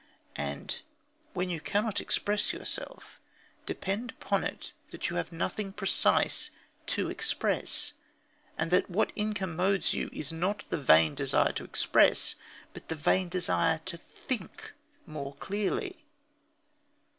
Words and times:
And 0.41 0.81
when 1.35 1.51
you 1.51 1.61
cannot 1.61 2.01
express 2.01 2.53
yourself, 2.53 3.19
depend 3.67 4.09
upon 4.09 4.43
it 4.43 4.71
that 4.89 5.11
you 5.11 5.15
have 5.17 5.31
nothing 5.31 5.71
precise 5.73 6.49
to 6.87 7.11
express, 7.11 7.93
and 8.57 8.71
that 8.71 8.89
what 8.89 9.13
incommodes 9.15 9.93
you 9.93 10.09
is 10.11 10.31
not 10.31 10.63
the 10.71 10.81
vain 10.81 11.13
desire 11.13 11.51
to 11.51 11.63
express, 11.65 12.33
but 12.73 12.87
the 12.89 12.95
vain 12.95 13.29
desire 13.29 13.79
to 13.85 13.97
think 13.97 14.73
more 15.05 15.35
clearly. 15.35 16.03